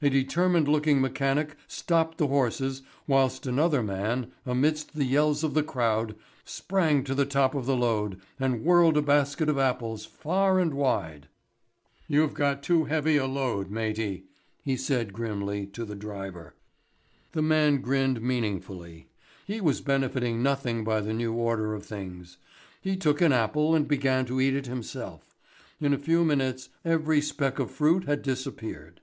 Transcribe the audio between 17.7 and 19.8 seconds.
grinned meaningly. He